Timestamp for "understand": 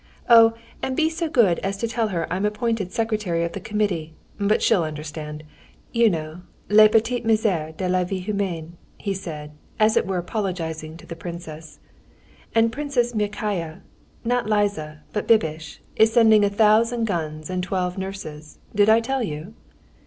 4.83-5.43